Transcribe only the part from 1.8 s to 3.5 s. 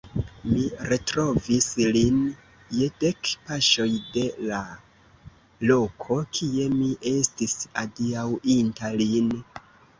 lin je dek